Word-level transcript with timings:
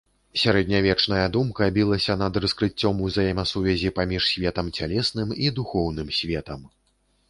Сярэднявечная 0.43 1.25
думка 1.35 1.67
білася 1.75 2.17
над 2.23 2.41
раскрыццём 2.47 3.05
ўзаемасувязі 3.11 3.95
паміж 4.01 4.21
светам 4.33 4.77
цялесным 4.77 5.41
і 5.47 5.57
духоўным 5.63 6.07
светам. 6.23 6.71